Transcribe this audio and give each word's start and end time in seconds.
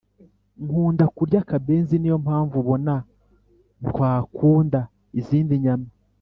nkunda 0.63 1.05
kurya 1.15 1.37
akabenzi 1.43 1.95
niyompamvu 1.97 2.55
ubona 2.63 2.93
ntwakunda 3.83 4.79
izindi 5.19 5.53
nyama 5.65 5.87